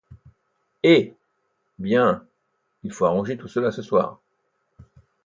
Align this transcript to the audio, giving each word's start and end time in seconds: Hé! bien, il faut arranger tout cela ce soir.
Hé! 0.81 1.13
bien, 1.77 2.25
il 2.81 2.91
faut 2.91 3.05
arranger 3.05 3.37
tout 3.37 3.47
cela 3.47 3.71
ce 3.71 3.83
soir. 3.83 4.19